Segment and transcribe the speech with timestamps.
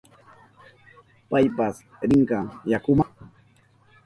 [1.29, 1.75] Paypas
[2.09, 2.39] rinka
[2.71, 3.05] yakuma.